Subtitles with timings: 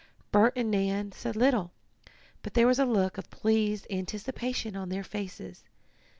[0.31, 1.69] Bert and Nan said little,
[2.41, 5.63] but there was a look of pleased anticipation on their faces.